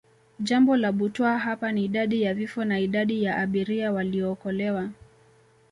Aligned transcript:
Jambo 0.39 0.75
la 0.77 0.91
butwaa 0.91 1.37
hapa 1.37 1.71
ni 1.71 1.85
Idadi 1.85 2.21
ya 2.21 2.33
vifo 2.33 2.65
na 2.65 2.79
idadi 2.79 3.23
ya 3.23 3.37
abiria 3.37 3.91
waliookolewa 3.91 4.89